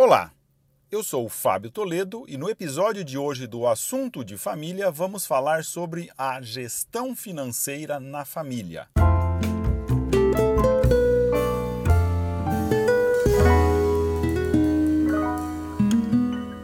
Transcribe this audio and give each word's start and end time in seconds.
Olá, 0.00 0.30
eu 0.92 1.02
sou 1.02 1.24
o 1.24 1.28
Fábio 1.28 1.72
Toledo 1.72 2.24
e 2.28 2.36
no 2.36 2.48
episódio 2.48 3.04
de 3.04 3.18
hoje 3.18 3.48
do 3.48 3.66
Assunto 3.66 4.24
de 4.24 4.38
Família 4.38 4.92
vamos 4.92 5.26
falar 5.26 5.64
sobre 5.64 6.08
a 6.16 6.40
gestão 6.40 7.16
financeira 7.16 7.98
na 7.98 8.24
família. 8.24 8.86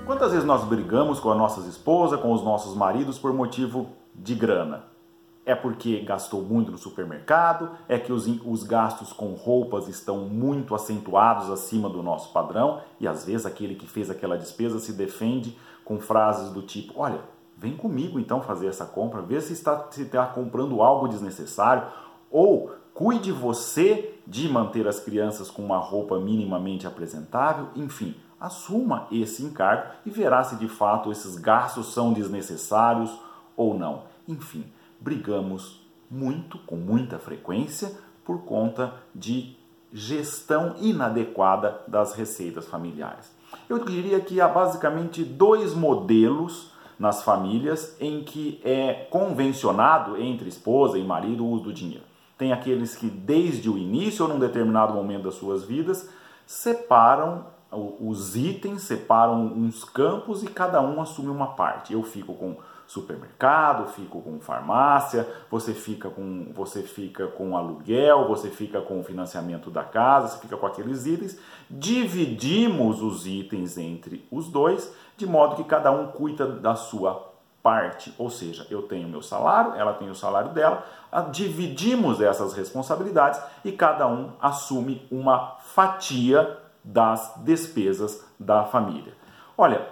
Quantas 0.06 0.30
vezes 0.30 0.46
nós 0.46 0.62
brigamos 0.68 1.18
com 1.18 1.32
as 1.32 1.36
nossas 1.36 1.66
esposas, 1.66 2.20
com 2.20 2.32
os 2.32 2.44
nossos 2.44 2.76
maridos 2.76 3.18
por 3.18 3.32
motivo 3.32 3.88
de 4.14 4.36
grana? 4.36 4.93
É 5.46 5.54
porque 5.54 6.00
gastou 6.00 6.42
muito 6.42 6.72
no 6.72 6.78
supermercado? 6.78 7.70
É 7.86 7.98
que 7.98 8.12
os, 8.12 8.26
os 8.46 8.62
gastos 8.62 9.12
com 9.12 9.34
roupas 9.34 9.88
estão 9.88 10.20
muito 10.20 10.74
acentuados 10.74 11.50
acima 11.50 11.88
do 11.88 12.02
nosso 12.02 12.32
padrão? 12.32 12.80
E 12.98 13.06
às 13.06 13.26
vezes 13.26 13.44
aquele 13.44 13.74
que 13.74 13.86
fez 13.86 14.08
aquela 14.08 14.38
despesa 14.38 14.78
se 14.78 14.94
defende 14.94 15.56
com 15.84 16.00
frases 16.00 16.50
do 16.50 16.62
tipo: 16.62 16.94
Olha, 16.96 17.20
vem 17.58 17.76
comigo 17.76 18.18
então 18.18 18.40
fazer 18.40 18.68
essa 18.68 18.86
compra, 18.86 19.20
vê 19.20 19.38
se 19.38 19.52
está, 19.52 19.86
se 19.90 20.02
está 20.02 20.24
comprando 20.26 20.82
algo 20.82 21.08
desnecessário. 21.08 21.88
Ou 22.30 22.74
cuide 22.94 23.30
você 23.30 24.14
de 24.26 24.48
manter 24.48 24.88
as 24.88 24.98
crianças 24.98 25.50
com 25.50 25.62
uma 25.62 25.78
roupa 25.78 26.18
minimamente 26.18 26.86
apresentável. 26.86 27.68
Enfim, 27.76 28.16
assuma 28.40 29.06
esse 29.12 29.42
encargo 29.42 29.92
e 30.06 30.10
verá 30.10 30.42
se 30.42 30.56
de 30.56 30.68
fato 30.68 31.12
esses 31.12 31.36
gastos 31.36 31.92
são 31.92 32.14
desnecessários 32.14 33.14
ou 33.54 33.74
não. 33.74 34.04
Enfim 34.26 34.64
brigamos 35.04 35.82
muito, 36.10 36.58
com 36.60 36.76
muita 36.76 37.18
frequência, 37.18 37.92
por 38.24 38.40
conta 38.44 38.94
de 39.14 39.54
gestão 39.92 40.74
inadequada 40.80 41.82
das 41.86 42.14
receitas 42.14 42.66
familiares. 42.66 43.30
Eu 43.68 43.84
diria 43.84 44.18
que 44.20 44.40
há 44.40 44.48
basicamente 44.48 45.22
dois 45.22 45.74
modelos 45.74 46.72
nas 46.98 47.22
famílias 47.22 47.94
em 48.00 48.24
que 48.24 48.60
é 48.64 49.06
convencionado 49.10 50.16
entre 50.20 50.48
esposa 50.48 50.98
e 50.98 51.04
marido 51.04 51.44
o 51.44 51.50
uso 51.50 51.64
do 51.64 51.72
dinheiro. 51.72 52.04
Tem 52.38 52.52
aqueles 52.52 52.96
que, 52.96 53.06
desde 53.06 53.68
o 53.68 53.76
início 53.76 54.24
ou 54.24 54.32
num 54.32 54.40
determinado 54.40 54.94
momento 54.94 55.24
das 55.24 55.34
suas 55.34 55.64
vidas, 55.64 56.08
separam 56.46 57.46
os 57.70 58.36
itens, 58.36 58.82
separam 58.82 59.46
uns 59.46 59.84
campos 59.84 60.42
e 60.42 60.46
cada 60.46 60.80
um 60.80 61.00
assume 61.00 61.28
uma 61.28 61.48
parte. 61.48 61.92
Eu 61.92 62.02
fico 62.02 62.34
com 62.34 62.56
supermercado, 62.86 63.88
fico 63.88 64.20
com 64.20 64.40
farmácia, 64.40 65.26
você 65.50 65.72
fica 65.72 66.10
com 66.10 66.52
você 66.52 66.82
fica 66.82 67.26
com 67.26 67.56
aluguel, 67.56 68.28
você 68.28 68.50
fica 68.50 68.80
com 68.80 69.00
o 69.00 69.04
financiamento 69.04 69.70
da 69.70 69.82
casa, 69.82 70.28
você 70.28 70.40
fica 70.40 70.56
com 70.56 70.66
aqueles 70.66 71.06
itens. 71.06 71.38
Dividimos 71.70 73.02
os 73.02 73.26
itens 73.26 73.78
entre 73.78 74.26
os 74.30 74.48
dois, 74.48 74.92
de 75.16 75.26
modo 75.26 75.56
que 75.56 75.64
cada 75.64 75.90
um 75.90 76.08
cuida 76.08 76.46
da 76.46 76.74
sua 76.74 77.32
parte, 77.62 78.14
ou 78.18 78.28
seja, 78.28 78.66
eu 78.68 78.82
tenho 78.82 79.08
meu 79.08 79.22
salário, 79.22 79.72
ela 79.74 79.94
tem 79.94 80.10
o 80.10 80.14
salário 80.14 80.52
dela, 80.52 80.84
dividimos 81.30 82.20
essas 82.20 82.52
responsabilidades 82.52 83.40
e 83.64 83.72
cada 83.72 84.06
um 84.06 84.32
assume 84.38 85.06
uma 85.10 85.56
fatia 85.60 86.58
das 86.84 87.32
despesas 87.38 88.22
da 88.38 88.64
família. 88.64 89.14
Olha, 89.56 89.88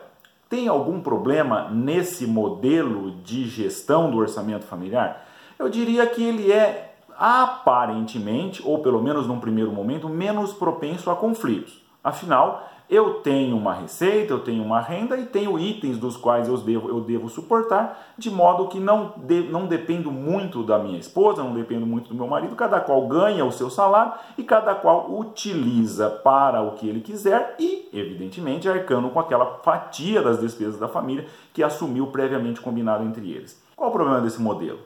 tem 0.53 0.69
algum 0.69 1.00
problema 1.00 1.70
nesse 1.70 2.27
modelo 2.27 3.12
de 3.25 3.48
gestão 3.48 4.11
do 4.11 4.19
orçamento 4.19 4.67
familiar? 4.67 5.27
Eu 5.59 5.70
diria 5.70 6.06
que 6.06 6.22
ele 6.22 6.53
é 6.53 6.94
aparentemente, 7.17 8.61
ou 8.62 8.81
pelo 8.83 9.03
menos 9.03 9.27
num 9.27 9.41
primeiro 9.41 9.72
momento, 9.72 10.11
menos 10.11 10.53
propenso 10.53 11.11
a 11.11 11.17
conflitos. 11.17 11.81
Afinal, 12.03 12.69
eu 12.92 13.20
tenho 13.20 13.56
uma 13.56 13.72
receita, 13.72 14.34
eu 14.34 14.41
tenho 14.41 14.62
uma 14.62 14.78
renda 14.78 15.17
e 15.17 15.25
tenho 15.25 15.58
itens 15.58 15.97
dos 15.97 16.14
quais 16.14 16.47
eu 16.47 16.59
devo, 16.59 16.91
eu 16.91 17.00
devo 17.00 17.27
suportar, 17.27 18.12
de 18.19 18.31
modo 18.31 18.69
que 18.69 18.78
não, 18.78 19.14
de, 19.17 19.44
não 19.44 19.67
dependo 19.67 20.11
muito 20.11 20.62
da 20.62 20.78
minha 20.78 20.98
esposa, 20.98 21.43
não 21.43 21.54
dependo 21.54 21.87
muito 21.87 22.10
do 22.10 22.15
meu 22.15 22.27
marido, 22.27 22.54
cada 22.54 22.81
qual 22.81 23.09
ganha 23.09 23.47
o 23.47 23.50
seu 23.50 23.71
salário 23.71 24.12
e 24.37 24.43
cada 24.43 24.75
qual 24.75 25.10
utiliza 25.10 26.10
para 26.10 26.60
o 26.60 26.72
que 26.72 26.87
ele 26.87 27.00
quiser 27.00 27.56
e, 27.59 27.88
evidentemente, 27.94 28.69
arcando 28.69 29.09
com 29.09 29.21
aquela 29.21 29.60
fatia 29.62 30.21
das 30.21 30.38
despesas 30.38 30.78
da 30.78 30.87
família 30.87 31.27
que 31.54 31.62
assumiu 31.62 32.09
previamente 32.09 32.60
combinado 32.60 33.04
entre 33.04 33.31
eles. 33.31 33.62
Qual 33.75 33.88
o 33.88 33.93
problema 33.93 34.21
desse 34.21 34.43
modelo? 34.43 34.81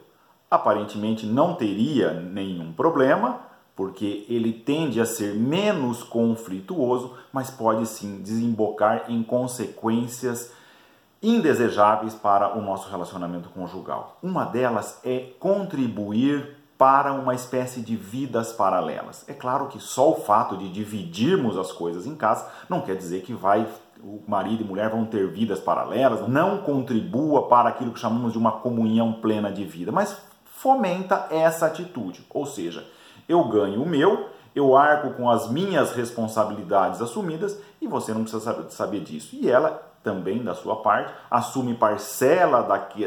Aparentemente 0.49 1.27
não 1.27 1.55
teria 1.55 2.13
nenhum 2.13 2.73
problema, 2.73 3.41
porque 3.77 4.25
ele 4.29 4.53
tende 4.53 5.01
a 5.01 5.07
ser 5.07 5.35
menos 5.35 6.03
conflituoso, 6.03 7.15
mas 7.31 7.51
pode 7.51 7.87
sim 7.87 8.23
desembocar 8.23 9.05
em 9.09 9.23
consequências 9.23 10.51
indesejáveis 11.23 12.15
para 12.15 12.57
o 12.57 12.63
nosso 12.63 12.91
relacionamento 12.91 13.51
conjugal. 13.51 14.19
Uma 14.23 14.45
delas 14.45 14.99
é 15.05 15.31
contribuir 15.39 16.57
para 16.79 17.13
uma 17.13 17.35
espécie 17.35 17.81
de 17.81 17.97
vidas 17.97 18.53
paralelas. 18.53 19.25
É 19.29 19.33
claro 19.33 19.67
que 19.67 19.81
só 19.81 20.11
o 20.11 20.21
fato 20.21 20.57
de 20.57 20.71
dividirmos 20.71 21.57
as 21.59 21.73
coisas 21.73 22.07
em 22.07 22.15
casa 22.15 22.47
não 22.69 22.81
quer 22.81 22.97
dizer 22.97 23.23
que 23.23 23.33
vai 23.33 23.67
o 24.03 24.23
marido 24.27 24.63
e 24.63 24.67
mulher 24.67 24.91
vão 24.91 25.05
ter 25.07 25.27
vidas 25.29 25.59
paralelas, 25.59 26.29
não 26.29 26.59
contribua 26.59 27.49
para 27.49 27.71
aquilo 27.71 27.93
que 27.93 27.99
chamamos 27.99 28.33
de 28.33 28.39
uma 28.39 28.53
comunhão 28.53 29.15
plena 29.15 29.51
de 29.51 29.65
vida, 29.65 29.91
mas 29.91 30.19
fomenta 30.45 31.29
essa 31.31 31.67
atitude, 31.67 32.25
ou 32.31 32.45
seja, 32.47 32.87
eu 33.29 33.45
ganho 33.45 33.83
o 33.83 33.89
meu, 33.89 34.29
eu 34.55 34.77
arco 34.77 35.11
com 35.11 35.29
as 35.29 35.51
minhas 35.51 35.93
responsabilidades 35.93 37.03
assumidas 37.03 37.59
e 37.81 37.87
você 37.87 38.15
não 38.15 38.23
precisa 38.23 38.71
saber 38.71 39.01
disso. 39.01 39.37
E 39.37 39.51
ela 39.51 39.83
também, 40.03 40.43
da 40.43 40.55
sua 40.55 40.77
parte, 40.77 41.13
assume 41.31 41.75
parcela 41.75 42.63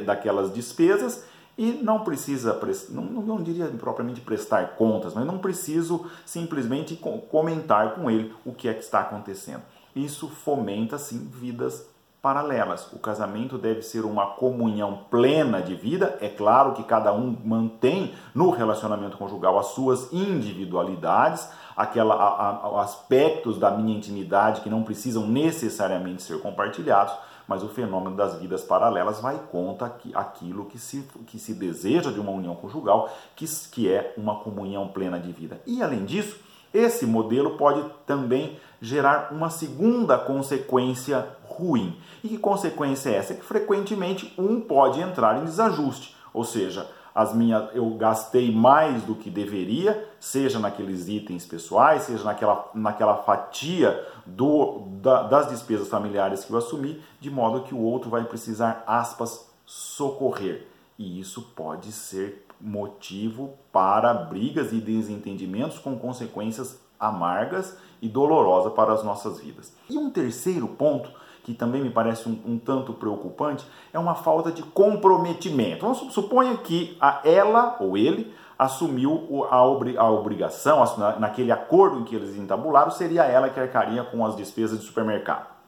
daquelas 0.06 0.54
despesas 0.54 1.26
e 1.58 1.72
não 1.72 2.02
precisa, 2.02 2.60
não, 2.90 3.04
não 3.04 3.42
diria 3.42 3.66
propriamente 3.68 4.22
prestar 4.22 4.76
contas, 4.76 5.14
mas 5.14 5.26
não 5.26 5.40
preciso 5.40 6.06
simplesmente 6.26 6.96
comentar 6.96 7.96
com 7.96 8.10
ele 8.10 8.34
o 8.46 8.54
que 8.54 8.70
é 8.70 8.74
que 8.74 8.84
está 8.84 9.00
acontecendo. 9.02 9.62
Isso 9.96 10.30
fomenta, 10.30 10.98
sim, 10.98 11.30
vidas 11.34 11.86
paralelas. 12.22 12.92
O 12.92 13.00
casamento 13.00 13.58
deve 13.58 13.82
ser 13.82 14.04
uma 14.04 14.28
comunhão 14.28 15.06
plena 15.10 15.62
de 15.62 15.74
vida. 15.74 16.18
É 16.22 16.28
claro 16.28 16.74
que 16.74 16.84
cada 16.84 17.14
um 17.14 17.36
mantém 17.44 18.14
no 18.36 18.50
relacionamento 18.50 19.18
conjugal 19.18 19.58
as 19.58 19.68
suas 19.68 20.12
individualidades, 20.12 21.50
aquela, 21.76 22.16
a, 22.16 22.50
a, 22.50 22.82
aspectos 22.82 23.58
da 23.58 23.72
minha 23.72 23.96
intimidade 23.96 24.62
que 24.62 24.70
não 24.70 24.84
precisam 24.84 25.26
necessariamente 25.26 26.22
ser 26.22 26.42
compartilhados, 26.42 27.14
mas 27.48 27.64
o 27.64 27.70
fenômeno 27.70 28.16
das 28.16 28.36
vidas 28.36 28.64
paralelas 28.64 29.22
vai 29.22 29.40
contra 29.52 29.96
aquilo 30.14 30.66
que 30.66 30.78
se, 30.78 31.08
que 31.26 31.40
se 31.40 31.54
deseja 31.54 32.12
de 32.12 32.20
uma 32.20 32.32
união 32.32 32.56
conjugal, 32.56 33.10
que, 33.36 33.46
que 33.72 33.92
é 33.92 34.14
uma 34.18 34.36
comunhão 34.42 34.90
plena 34.90 35.20
de 35.20 35.32
vida. 35.32 35.60
E 35.66 35.82
além 35.82 36.06
disso, 36.06 36.38
esse 36.74 37.06
modelo 37.06 37.52
pode 37.58 37.84
também 38.06 38.60
gerar 38.82 39.30
uma 39.32 39.50
segunda 39.50 40.18
consequência 40.18 41.28
ruim. 41.44 41.98
E 42.24 42.30
que 42.30 42.38
consequência 42.38 43.10
é 43.10 43.16
essa? 43.16 43.34
É 43.34 43.36
que 43.36 43.44
frequentemente 43.44 44.34
um 44.38 44.62
pode 44.62 45.02
entrar 45.02 45.42
em 45.42 45.46
desajuste, 45.46 46.16
ou 46.34 46.44
seja, 46.44 46.90
as 47.14 47.34
minhas, 47.34 47.70
eu 47.74 47.90
gastei 47.96 48.52
mais 48.52 49.04
do 49.04 49.16
que 49.16 49.30
deveria, 49.30 50.08
seja 50.20 50.60
naqueles 50.60 51.08
itens 51.08 51.46
pessoais, 51.46 52.04
seja 52.04 52.24
naquela, 52.24 52.70
naquela 52.74 53.18
fatia 53.18 54.08
do, 54.26 54.84
da, 55.02 55.24
das 55.24 55.50
despesas 55.50 55.88
familiares 55.88 56.46
que 56.46 56.52
eu 56.52 56.58
assumi, 56.58 57.02
de 57.20 57.30
modo 57.30 57.64
que 57.64 57.74
o 57.74 57.80
outro 57.80 58.10
vai 58.10 58.24
precisar, 58.24 58.84
aspas, 58.86 59.50
socorrer. 59.66 60.68
E 60.98 61.20
isso 61.20 61.42
pode 61.56 61.92
ser 61.92 62.46
motivo 62.60 63.54
para 63.72 64.14
brigas 64.14 64.72
e 64.72 64.80
desentendimentos 64.80 65.80
com 65.80 65.98
consequências 65.98 66.80
amargas 67.00 67.78
e 68.02 68.10
dolorosas 68.10 68.74
para 68.74 68.94
as 68.94 69.04
nossas 69.04 69.40
vidas. 69.40 69.74
E 69.90 69.98
um 69.98 70.10
terceiro 70.10 70.68
ponto 70.68 71.10
que 71.44 71.54
também 71.54 71.82
me 71.82 71.90
parece 71.90 72.30
um, 72.30 72.40
um, 72.46 72.60
tanto 72.60 72.94
preocupante, 72.94 73.66
é 73.92 73.98
uma 73.98 74.14
falta 74.14 74.52
de 74.52 74.62
comprometimento. 74.62 75.82
Vamos 75.82 76.14
suponha 76.14 76.56
que 76.58 76.96
a 77.02 77.22
ela 77.24 77.78
ou 77.80 77.98
ele 77.98 78.32
assumiu 78.58 79.48
a, 79.50 79.66
obri 79.66 79.98
a 79.98 80.10
obrigação, 80.10 80.84
naquele 81.18 81.52
acordo 81.52 82.00
em 82.00 82.04
que 82.04 82.16
eles 82.16 82.36
entabularam, 82.36 82.92
seria 82.92 83.24
ela 83.24 83.50
que 83.50 83.60
arcaria 83.60 84.04
com 84.04 84.26
as 84.26 84.36
despesas 84.36 84.80
de 84.80 84.86
supermercado. 84.86 85.59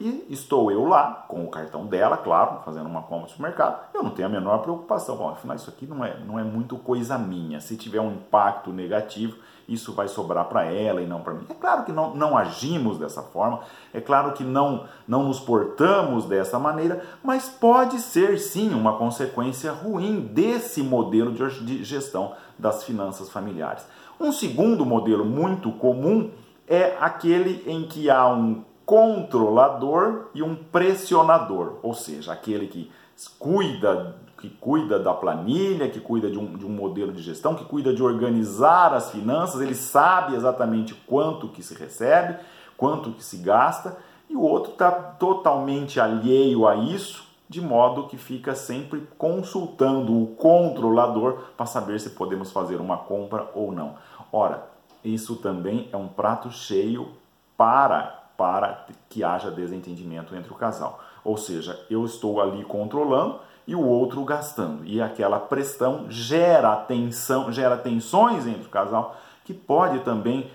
E 0.00 0.26
estou 0.28 0.70
eu 0.70 0.86
lá, 0.86 1.24
com 1.26 1.44
o 1.44 1.48
cartão 1.48 1.86
dela, 1.86 2.16
claro, 2.16 2.60
fazendo 2.64 2.86
uma 2.86 3.02
compra 3.02 3.22
no 3.22 3.28
supermercado, 3.28 3.80
eu 3.94 4.02
não 4.02 4.10
tenho 4.10 4.28
a 4.28 4.30
menor 4.30 4.58
preocupação. 4.58 5.16
Bom, 5.16 5.30
afinal, 5.30 5.56
isso 5.56 5.70
aqui 5.70 5.86
não 5.86 6.04
é, 6.04 6.18
não 6.20 6.38
é 6.38 6.44
muito 6.44 6.76
coisa 6.76 7.16
minha. 7.16 7.60
Se 7.60 7.76
tiver 7.76 8.00
um 8.00 8.12
impacto 8.12 8.70
negativo, 8.70 9.36
isso 9.68 9.92
vai 9.92 10.06
sobrar 10.06 10.44
para 10.46 10.64
ela 10.64 11.00
e 11.00 11.06
não 11.06 11.22
para 11.22 11.34
mim. 11.34 11.46
É 11.48 11.54
claro 11.54 11.84
que 11.84 11.92
não, 11.92 12.14
não 12.14 12.36
agimos 12.36 12.98
dessa 12.98 13.22
forma, 13.22 13.60
é 13.92 14.00
claro 14.00 14.32
que 14.32 14.44
não, 14.44 14.86
não 15.08 15.24
nos 15.24 15.40
portamos 15.40 16.26
dessa 16.26 16.58
maneira, 16.58 17.02
mas 17.22 17.48
pode 17.48 17.98
ser 17.98 18.38
sim 18.38 18.72
uma 18.74 18.96
consequência 18.96 19.72
ruim 19.72 20.20
desse 20.20 20.82
modelo 20.82 21.32
de 21.32 21.82
gestão 21.84 22.34
das 22.58 22.84
finanças 22.84 23.30
familiares. 23.30 23.86
Um 24.20 24.32
segundo 24.32 24.86
modelo 24.86 25.24
muito 25.24 25.70
comum 25.72 26.30
é 26.66 26.96
aquele 27.00 27.62
em 27.66 27.86
que 27.86 28.08
há 28.08 28.26
um 28.28 28.64
controlador 28.86 30.28
e 30.32 30.42
um 30.42 30.54
pressionador, 30.54 31.74
ou 31.82 31.92
seja, 31.92 32.32
aquele 32.32 32.68
que 32.68 32.90
cuida 33.38 34.16
que 34.38 34.50
cuida 34.50 34.98
da 34.98 35.14
planilha, 35.14 35.88
que 35.88 35.98
cuida 35.98 36.30
de 36.30 36.38
um, 36.38 36.58
de 36.58 36.64
um 36.66 36.68
modelo 36.68 37.10
de 37.10 37.22
gestão, 37.22 37.54
que 37.54 37.64
cuida 37.64 37.92
de 37.92 38.02
organizar 38.02 38.92
as 38.92 39.10
finanças, 39.10 39.60
ele 39.60 39.74
sabe 39.74 40.36
exatamente 40.36 40.94
quanto 40.94 41.48
que 41.48 41.62
se 41.62 41.74
recebe, 41.74 42.36
quanto 42.76 43.12
que 43.12 43.24
se 43.24 43.38
gasta, 43.38 43.96
e 44.28 44.36
o 44.36 44.42
outro 44.42 44.72
está 44.72 44.90
totalmente 44.90 45.98
alheio 45.98 46.68
a 46.68 46.76
isso, 46.76 47.26
de 47.48 47.60
modo 47.60 48.08
que 48.08 48.16
fica 48.16 48.54
sempre 48.54 49.08
consultando 49.16 50.12
o 50.12 50.26
controlador 50.36 51.38
para 51.56 51.64
saber 51.64 51.98
se 51.98 52.10
podemos 52.10 52.52
fazer 52.52 52.80
uma 52.80 52.98
compra 52.98 53.50
ou 53.54 53.72
não. 53.72 53.94
Ora, 54.30 54.68
isso 55.02 55.36
também 55.36 55.88
é 55.92 55.96
um 55.96 56.08
prato 56.08 56.50
cheio 56.50 57.08
para 57.56 58.25
para 58.36 58.86
que 59.08 59.24
haja 59.24 59.50
desentendimento 59.50 60.34
entre 60.34 60.52
o 60.52 60.56
casal. 60.56 61.00
Ou 61.24 61.36
seja, 61.36 61.78
eu 61.90 62.04
estou 62.04 62.40
ali 62.40 62.64
controlando 62.64 63.40
e 63.66 63.74
o 63.74 63.84
outro 63.84 64.24
gastando. 64.24 64.84
E 64.84 65.00
aquela 65.00 65.40
pressão 65.40 66.06
gera 66.08 66.76
tensão, 66.76 67.50
gera 67.50 67.76
tensões 67.76 68.46
entre 68.46 68.66
o 68.66 68.70
casal, 68.70 69.16
que 69.44 69.52
pode 69.52 70.00
também 70.00 70.50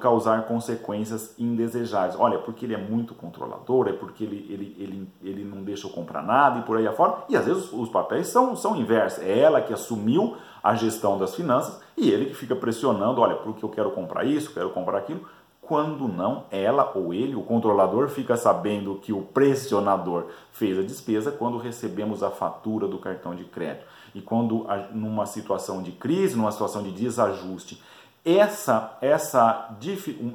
causar 0.00 0.42
consequências 0.42 1.34
indesejáveis. 1.38 2.14
Olha, 2.18 2.38
porque 2.38 2.64
ele 2.64 2.74
é 2.74 2.78
muito 2.78 3.14
controlador, 3.14 3.88
é 3.88 3.92
porque 3.92 4.22
ele, 4.22 4.46
ele, 4.48 4.76
ele, 4.78 5.08
ele 5.22 5.44
não 5.44 5.64
deixa 5.64 5.88
eu 5.88 5.90
comprar 5.90 6.22
nada 6.22 6.60
e 6.60 6.62
por 6.62 6.76
aí 6.76 6.86
afora. 6.86 7.24
E 7.28 7.36
às 7.36 7.46
vezes 7.46 7.72
os 7.72 7.88
papéis 7.88 8.28
são, 8.28 8.54
são 8.54 8.76
inversos. 8.76 9.24
É 9.24 9.40
ela 9.40 9.60
que 9.60 9.72
assumiu 9.72 10.36
a 10.62 10.74
gestão 10.74 11.18
das 11.18 11.34
finanças 11.34 11.80
e 11.96 12.10
ele 12.10 12.26
que 12.26 12.34
fica 12.34 12.54
pressionando, 12.54 13.20
olha, 13.20 13.34
porque 13.36 13.64
eu 13.64 13.68
quero 13.68 13.90
comprar 13.90 14.24
isso, 14.24 14.54
quero 14.54 14.70
comprar 14.70 14.98
aquilo. 14.98 15.26
Quando 15.66 16.06
não, 16.06 16.44
ela 16.48 16.92
ou 16.94 17.12
ele, 17.12 17.34
o 17.34 17.42
controlador, 17.42 18.08
fica 18.08 18.36
sabendo 18.36 19.00
que 19.02 19.12
o 19.12 19.22
pressionador 19.22 20.26
fez 20.52 20.78
a 20.78 20.82
despesa 20.82 21.32
quando 21.32 21.58
recebemos 21.58 22.22
a 22.22 22.30
fatura 22.30 22.86
do 22.86 22.98
cartão 22.98 23.34
de 23.34 23.42
crédito. 23.44 23.84
E 24.14 24.20
quando, 24.20 24.64
numa 24.92 25.26
situação 25.26 25.82
de 25.82 25.90
crise, 25.90 26.36
numa 26.36 26.52
situação 26.52 26.84
de 26.84 26.92
desajuste, 26.92 27.82
essa, 28.26 28.98
essa, 29.00 29.76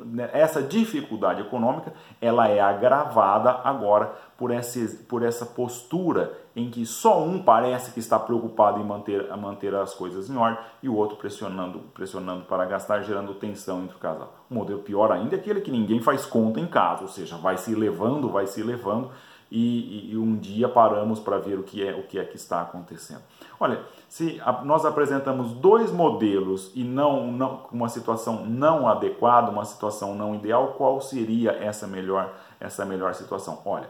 né, 0.05 0.29
essa 0.31 0.63
dificuldade 0.63 1.41
econômica 1.41 1.91
ela 2.21 2.47
é 2.47 2.61
agravada 2.61 3.51
agora 3.65 4.13
por 4.37 4.49
essa, 4.49 4.79
por 5.09 5.23
essa 5.23 5.45
postura 5.45 6.39
em 6.55 6.69
que 6.69 6.85
só 6.85 7.21
um 7.21 7.43
parece 7.43 7.91
que 7.91 7.99
está 7.99 8.17
preocupado 8.17 8.79
em 8.79 8.83
manter, 8.85 9.27
manter 9.35 9.75
as 9.75 9.93
coisas 9.93 10.29
em 10.29 10.37
ordem 10.37 10.63
e 10.81 10.87
o 10.87 10.95
outro 10.95 11.17
pressionando, 11.17 11.79
pressionando 11.93 12.45
para 12.45 12.63
gastar, 12.63 13.01
gerando 13.01 13.33
tensão 13.33 13.83
entre 13.83 13.97
o 13.97 13.99
casal. 13.99 14.35
O 14.49 14.53
modelo 14.53 14.79
pior 14.79 15.11
ainda 15.11 15.35
é 15.35 15.39
aquele 15.39 15.59
que 15.59 15.69
ninguém 15.69 15.99
faz 15.99 16.25
conta 16.25 16.61
em 16.61 16.67
casa, 16.67 17.01
ou 17.01 17.09
seja, 17.09 17.35
vai 17.35 17.57
se 17.57 17.75
levando, 17.75 18.29
vai 18.29 18.47
se 18.47 18.63
levando 18.63 19.11
e, 19.51 20.13
e, 20.13 20.17
um 20.17 20.37
dia 20.37 20.69
paramos 20.69 21.19
para 21.19 21.37
ver 21.37 21.59
o 21.59 21.63
que 21.63 21.85
é 21.85 21.93
o 21.93 22.03
que 22.03 22.17
é 22.17 22.23
que 22.23 22.37
está 22.37 22.61
acontecendo. 22.61 23.21
Olha, 23.59 23.83
se 24.07 24.41
a, 24.45 24.63
nós 24.63 24.85
apresentamos 24.85 25.51
dois 25.51 25.91
modelos 25.91 26.71
e 26.73 26.85
não, 26.85 27.29
não 27.31 27.65
uma 27.69 27.89
situação 27.89 28.45
não 28.45 28.87
adequada, 28.87 29.51
uma 29.51 29.65
situação 29.65 30.15
não 30.15 30.33
ideal, 30.33 30.75
qual 30.77 31.01
seria 31.01 31.51
essa 31.51 31.85
melhor 31.85 32.33
essa 32.61 32.85
melhor 32.85 33.13
situação? 33.13 33.61
Olha, 33.65 33.89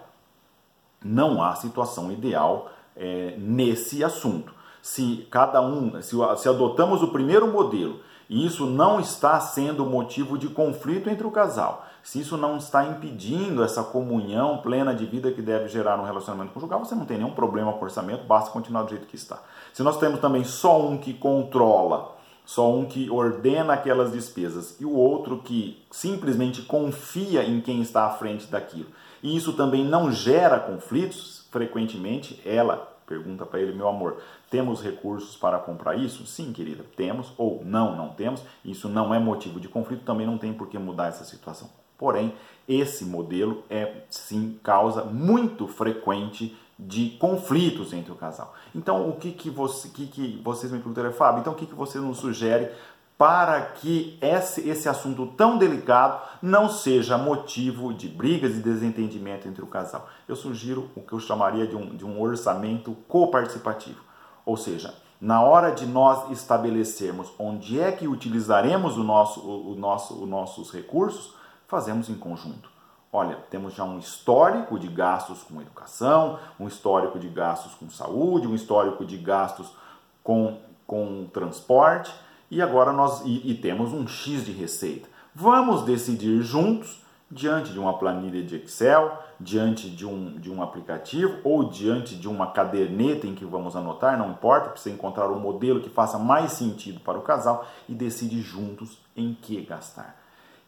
não 1.04 1.44
há 1.44 1.54
situação 1.54 2.12
ideal 2.12 2.72
é, 2.96 3.36
nesse 3.38 4.04
assunto. 4.04 4.52
Se 4.82 5.28
cada 5.30 5.62
um, 5.62 6.02
se, 6.02 6.16
se 6.38 6.50
adotamos 6.50 7.04
o 7.04 7.10
primeiro 7.10 7.48
modelo 7.48 8.00
e 8.28 8.46
isso 8.46 8.66
não 8.66 9.00
está 9.00 9.40
sendo 9.40 9.86
motivo 9.86 10.38
de 10.38 10.48
conflito 10.48 11.10
entre 11.10 11.28
o 11.28 11.32
casal, 11.32 11.86
se 12.04 12.20
isso 12.20 12.38
não 12.38 12.58
está 12.58 12.86
impedindo 12.86 13.64
essa 13.64 13.84
comunhão 13.84 14.58
plena 14.58 14.94
de 14.94 15.06
vida 15.06 15.32
que 15.32 15.42
deve 15.42 15.68
gerar 15.68 16.00
um 16.00 16.06
relacionamento 16.06 16.54
conjugal, 16.54 16.84
você 16.84 16.96
não 16.96 17.06
tem 17.06 17.18
nenhum 17.18 17.32
problema 17.32 17.72
com 17.74 17.80
o 17.80 17.84
orçamento, 17.84 18.26
basta 18.26 18.52
continuar 18.52 18.84
do 18.84 18.90
jeito 18.90 19.08
que 19.08 19.16
está. 19.16 19.42
Se 19.74 19.84
nós 19.84 19.98
temos 19.98 20.20
também 20.20 20.44
só 20.44 20.82
um 20.86 20.98
que 20.98 21.14
controla, 21.14 22.18
só 22.46 22.74
um 22.74 22.86
que 22.86 23.10
ordena 23.10 23.74
aquelas 23.74 24.12
despesas 24.12 24.80
e 24.80 24.86
o 24.86 24.94
outro 24.94 25.40
que 25.40 25.84
simplesmente 25.92 26.64
confia 26.64 27.44
em 27.44 27.62
quem 27.62 27.82
está 27.82 28.06
à 28.06 28.10
frente 28.10 28.48
daquilo, 28.48 28.90
e 29.22 29.36
isso 29.36 29.54
também 29.54 29.86
não 29.86 30.12
gera 30.12 30.60
conflitos, 30.60 31.46
frequentemente 31.52 32.42
ela 32.46 32.92
pergunta 33.06 33.46
para 33.46 33.60
ele, 33.60 33.76
meu 33.76 33.90
amor, 33.90 34.22
temos 34.50 34.82
recursos 34.82 35.36
para 35.36 35.60
comprar 35.60 35.96
isso? 35.96 36.26
Sim, 36.26 36.54
querida, 36.54 36.86
temos, 36.96 37.34
ou 37.38 37.62
não, 37.66 37.94
não 37.94 38.10
temos. 38.10 38.42
Isso 38.64 38.88
não 38.88 39.14
é 39.14 39.20
motivo 39.20 39.60
de 39.60 39.68
conflito, 39.68 40.06
também 40.06 40.26
não 40.26 40.38
tem 40.38 40.54
por 40.54 40.70
que 40.70 40.80
mudar 40.80 41.08
essa 41.08 41.26
situação. 41.26 41.70
Porém, 42.02 42.34
esse 42.68 43.06
modelo 43.06 43.64
é 43.70 44.06
sim 44.10 44.60
causa 44.64 45.04
muito 45.04 45.68
frequente 45.68 46.58
de 46.80 47.12
conflitos 47.20 47.94
entre 47.94 48.12
o 48.12 48.16
casal. 48.16 48.56
Então, 48.74 49.08
o 49.08 49.18
que, 49.18 49.32
que, 49.32 49.52
você, 49.52 49.88
que, 49.90 50.08
que 50.08 50.42
vocês 50.44 50.72
me 50.72 50.80
perguntaram, 50.80 51.14
Fábio, 51.14 51.42
então 51.42 51.54
o 51.54 51.56
que, 51.56 51.68
que 51.68 51.76
você 51.76 52.00
nos 52.00 52.18
sugere 52.18 52.72
para 53.20 53.62
que 53.62 54.18
esse, 54.20 54.68
esse 54.68 54.90
assunto 54.90 55.28
tão 55.38 55.60
delicado 55.60 56.20
não 56.42 56.70
seja 56.70 57.20
motivo 57.20 57.94
de 57.94 58.10
brigas 58.10 58.56
e 58.56 58.62
desentendimento 58.62 59.48
entre 59.48 59.62
o 59.62 59.68
casal? 59.68 60.10
Eu 60.28 60.36
sugiro 60.36 60.90
o 60.96 61.02
que 61.02 61.14
eu 61.14 61.20
chamaria 61.20 61.68
de 61.68 61.76
um, 61.76 61.96
de 61.96 62.04
um 62.04 62.20
orçamento 62.20 62.98
coparticipativo. 63.08 64.02
Ou 64.44 64.58
seja, 64.58 64.92
na 65.22 65.44
hora 65.44 65.70
de 65.70 65.86
nós 65.86 66.32
estabelecermos 66.32 67.32
onde 67.38 67.80
é 67.80 67.92
que 67.92 68.08
utilizaremos 68.08 68.98
o 68.98 69.04
nosso, 69.04 69.40
o, 69.42 69.74
o 69.74 69.76
nosso, 69.76 70.16
os 70.16 70.28
nossos 70.28 70.72
recursos, 70.72 71.40
fazemos 71.72 72.10
em 72.10 72.16
conjunto. 72.16 72.70
Olha, 73.14 73.38
temos 73.50 73.74
já 73.74 73.86
um 73.86 73.98
histórico 73.98 74.78
de 74.78 74.90
gastos 74.90 75.42
com 75.42 75.62
educação, 75.62 76.38
um 76.60 76.68
histórico 76.68 77.18
de 77.18 77.30
gastos 77.30 77.74
com 77.76 77.90
saúde, 77.90 78.46
um 78.46 78.54
histórico 78.54 79.06
de 79.06 79.18
gastos 79.18 79.74
com, 80.22 80.60
com 80.86 81.28
transporte 81.34 82.14
e 82.50 82.62
agora 82.62 82.92
nós 82.92 83.22
e, 83.26 83.52
e 83.52 83.56
temos 83.56 83.94
um 83.94 84.06
X 84.06 84.46
de 84.46 84.52
receita. 84.52 85.08
Vamos 85.34 85.84
decidir 85.84 86.42
juntos, 86.42 87.02
diante 87.30 87.72
de 87.72 87.80
uma 87.80 87.98
planilha 87.98 88.44
de 88.44 88.58
Excel, 88.58 89.18
diante 89.40 89.90
de 89.90 90.06
um, 90.06 90.38
de 90.38 90.52
um 90.52 90.62
aplicativo 90.62 91.38
ou 91.46 91.70
diante 91.70 92.16
de 92.16 92.28
uma 92.28 92.52
caderneta 92.52 93.26
em 93.26 93.34
que 93.34 93.46
vamos 93.46 93.78
anotar, 93.78 94.18
não 94.18 94.32
importa, 94.32 94.72
precisa 94.72 94.94
encontrar 94.94 95.30
um 95.30 95.40
modelo 95.40 95.80
que 95.80 95.90
faça 95.90 96.20
mais 96.20 96.52
sentido 96.52 97.00
para 97.00 97.18
o 97.18 97.22
casal 97.22 97.66
e 97.88 97.94
decide 97.94 98.42
juntos 98.42 98.98
em 99.16 99.34
que 99.34 99.62
gastar. 99.62 100.22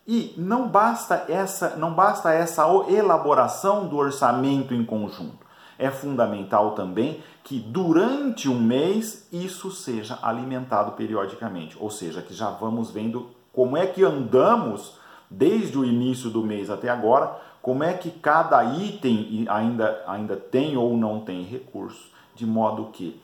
E 0.08 0.34
não 0.38 0.68
basta 0.68 1.26
essa, 1.30 1.76
não 1.78 1.94
basta 1.94 2.32
essa 2.32 2.64
elaboração 2.90 3.88
do 3.88 3.98
orçamento 3.98 4.74
em 4.74 4.84
conjunto. 4.84 5.44
É 5.80 5.90
fundamental 5.90 6.72
também 6.72 7.24
que 7.44 7.60
durante 7.60 8.50
um 8.50 8.60
mês 8.60 9.28
isso 9.32 9.72
seja 9.72 10.20
alimentado 10.22 10.92
periodicamente, 10.94 11.78
ou 11.80 11.90
seja, 11.90 12.22
que 12.22 12.34
já 12.34 12.50
vamos 12.50 12.92
vendo 12.92 13.30
como 13.52 13.78
é 13.78 13.86
que 13.86 14.04
andamos 14.04 14.98
desde 15.30 15.78
o 15.78 15.86
início 15.86 16.30
do 16.30 16.44
mês 16.44 16.70
até 16.70 16.90
agora, 16.90 17.40
como 17.62 17.84
é 17.84 17.94
que 17.94 18.12
cada 18.12 18.64
item 18.64 19.46
ainda, 19.50 20.04
ainda 20.06 20.36
tem 20.36 20.78
ou 20.78 20.96
não 20.98 21.22
tem 21.22 21.44
recurso, 21.44 22.12
de 22.36 22.46
modo 22.46 22.90
que 22.92 23.22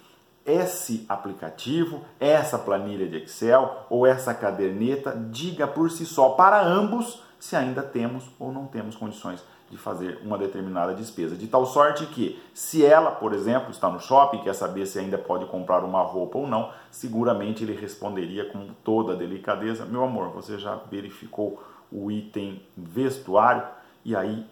esse 0.50 1.06
aplicativo, 1.08 2.01
essa 2.20 2.58
planilha 2.58 3.08
de 3.08 3.18
Excel 3.18 3.86
ou 3.89 4.06
essa 4.06 4.34
caderneta 4.34 5.15
diga 5.32 5.68
por 5.68 5.91
si 5.91 6.06
só 6.06 6.29
para 6.29 6.62
ambos 6.62 7.22
se 7.39 7.56
ainda 7.56 7.82
temos 7.82 8.25
ou 8.38 8.51
não 8.51 8.65
temos 8.65 8.96
condições 8.96 9.41
de 9.70 9.77
fazer 9.77 10.20
uma 10.24 10.38
determinada 10.38 10.94
despesa. 10.94 11.36
De 11.36 11.48
tal 11.48 11.65
sorte 11.65 12.06
que, 12.08 12.41
se 12.53 12.84
ela, 12.84 13.12
por 13.12 13.34
exemplo, 13.34 13.70
está 13.70 13.89
no 13.89 14.00
shopping 14.00 14.39
quer 14.39 14.53
saber 14.53 14.86
se 14.86 14.98
ainda 14.98 15.18
pode 15.18 15.46
comprar 15.46 15.84
uma 15.84 16.01
roupa 16.01 16.38
ou 16.39 16.48
não, 16.48 16.72
seguramente 16.89 17.63
ele 17.63 17.74
responderia 17.74 18.46
com 18.46 18.70
toda 18.84 19.13
a 19.13 19.15
delicadeza: 19.15 19.86
Meu 19.86 20.03
amor, 20.03 20.29
você 20.29 20.58
já 20.58 20.75
verificou 20.89 21.62
o 21.91 22.10
item 22.10 22.62
vestuário? 22.75 23.63
E 24.03 24.15
aí 24.15 24.46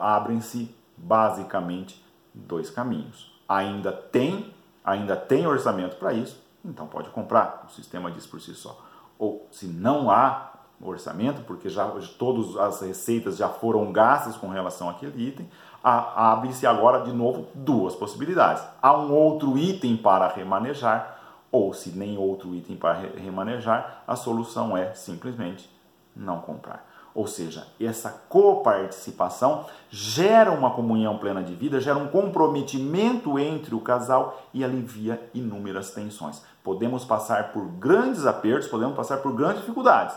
abrem-se 0.00 0.74
basicamente 0.96 2.04
dois 2.32 2.70
caminhos. 2.70 3.36
Ainda 3.48 3.90
tem 3.90 4.52
ainda 4.88 5.16
tem 5.16 5.46
orçamento 5.46 5.96
para 5.96 6.12
isso, 6.12 6.42
então 6.64 6.86
pode 6.86 7.10
comprar. 7.10 7.64
O 7.68 7.70
sistema 7.70 8.10
diz 8.10 8.26
por 8.26 8.40
si 8.40 8.54
só. 8.54 8.78
Ou 9.18 9.46
se 9.50 9.66
não 9.66 10.10
há 10.10 10.52
orçamento, 10.80 11.42
porque 11.42 11.68
já 11.68 11.86
todas 12.18 12.56
as 12.56 12.80
receitas 12.80 13.36
já 13.36 13.48
foram 13.48 13.92
gastas 13.92 14.36
com 14.36 14.48
relação 14.48 14.88
àquele 14.88 15.28
item, 15.28 15.48
abre-se 15.82 16.66
agora 16.66 17.02
de 17.02 17.12
novo 17.12 17.48
duas 17.54 17.94
possibilidades. 17.94 18.62
Há 18.80 18.96
um 18.96 19.12
outro 19.12 19.58
item 19.58 19.96
para 19.96 20.28
remanejar, 20.28 21.18
ou 21.50 21.74
se 21.74 21.90
nem 21.90 22.16
outro 22.16 22.54
item 22.54 22.76
para 22.76 22.94
remanejar, 23.16 24.02
a 24.06 24.14
solução 24.14 24.76
é 24.76 24.94
simplesmente 24.94 25.68
não 26.14 26.40
comprar. 26.40 26.87
Ou 27.18 27.26
seja, 27.26 27.66
essa 27.80 28.10
coparticipação 28.28 29.66
gera 29.90 30.52
uma 30.52 30.70
comunhão 30.70 31.18
plena 31.18 31.42
de 31.42 31.52
vida, 31.52 31.80
gera 31.80 31.98
um 31.98 32.06
comprometimento 32.06 33.36
entre 33.40 33.74
o 33.74 33.80
casal 33.80 34.40
e 34.54 34.62
alivia 34.62 35.20
inúmeras 35.34 35.90
tensões. 35.90 36.40
Podemos 36.62 37.04
passar 37.04 37.52
por 37.52 37.64
grandes 37.72 38.24
apertos, 38.24 38.68
podemos 38.68 38.94
passar 38.94 39.16
por 39.16 39.34
grandes 39.34 39.62
dificuldades, 39.62 40.14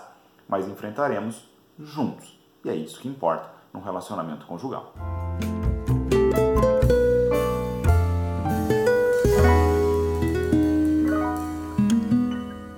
mas 0.48 0.67
enfrentaremos 0.67 1.50
juntos. 1.79 2.39
E 2.63 2.70
é 2.70 2.75
isso 2.75 3.01
que 3.01 3.08
importa. 3.08 3.50
no 3.74 3.79
relacionamento 3.79 4.46
conjugal. 4.46 4.93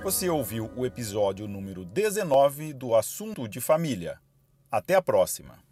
Você 0.03 0.29
ouviu 0.29 0.69
o 0.75 0.85
episódio 0.85 1.47
número 1.47 1.85
19 1.85 2.73
do 2.73 2.93
Assunto 2.93 3.47
de 3.47 3.61
Família. 3.61 4.19
Até 4.69 4.95
a 4.95 5.01
próxima! 5.01 5.62